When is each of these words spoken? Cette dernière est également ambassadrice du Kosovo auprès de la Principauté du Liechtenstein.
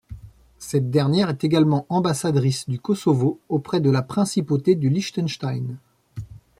Cette 0.57 0.89
dernière 0.89 1.29
est 1.29 1.43
également 1.43 1.85
ambassadrice 1.89 2.67
du 2.67 2.79
Kosovo 2.79 3.39
auprès 3.49 3.81
de 3.81 3.91
la 3.91 4.01
Principauté 4.01 4.73
du 4.73 4.89
Liechtenstein. 4.89 5.77